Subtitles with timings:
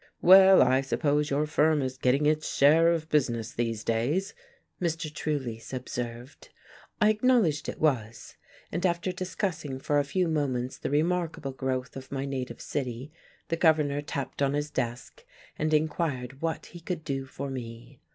[0.23, 4.33] "Well, I suppose your firm is getting its share of business these days,"
[4.81, 5.13] Mr.
[5.13, 6.49] Trulease observed.
[6.99, 8.33] I acknowledged it was,
[8.71, 13.11] and after discussing for a few moments the remarkable growth of my native city
[13.49, 15.23] the Governor tapped on his desk
[15.59, 17.99] and inquired what he could do for me.